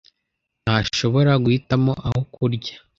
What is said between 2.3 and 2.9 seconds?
kurya.